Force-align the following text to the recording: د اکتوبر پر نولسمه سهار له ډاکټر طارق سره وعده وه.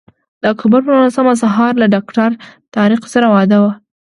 د 0.41 0.43
اکتوبر 0.53 0.79
پر 0.85 0.91
نولسمه 0.97 1.33
سهار 1.43 1.73
له 1.81 1.87
ډاکټر 1.93 2.29
طارق 2.75 3.01
سره 3.13 3.27
وعده 3.33 3.57
وه. 3.63 3.71